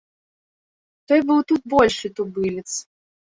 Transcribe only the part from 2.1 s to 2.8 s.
тубылец.